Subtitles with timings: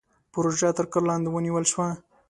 [0.33, 1.87] پروژه تر کار لاندې ونيول شوه.